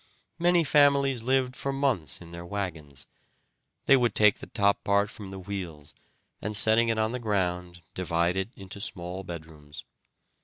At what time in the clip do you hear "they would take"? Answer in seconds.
3.85-4.39